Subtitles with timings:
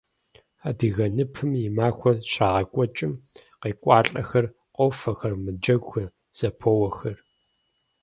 [0.67, 3.13] Адыгэ ныпым и махуэр щрагъэкӏуэкӏым
[3.61, 7.17] къекӏуэлӏахэр къофэхэр, мэджэгухэр, зэпоуэхэр.